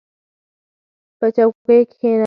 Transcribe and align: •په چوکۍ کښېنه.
•په 1.17 1.25
چوکۍ 1.35 1.79
کښېنه. 1.91 2.19